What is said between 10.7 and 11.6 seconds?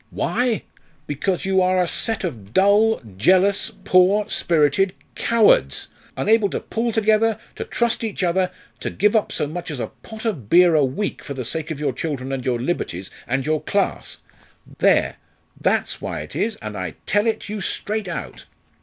a week for the